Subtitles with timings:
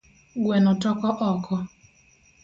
[0.45, 1.55] Gueno toko oko